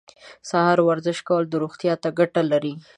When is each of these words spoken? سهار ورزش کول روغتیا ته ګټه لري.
سهار 0.49 0.79
ورزش 0.87 1.17
کول 1.27 1.43
روغتیا 1.61 1.93
ته 2.03 2.09
ګټه 2.19 2.41
لري. 2.51 2.73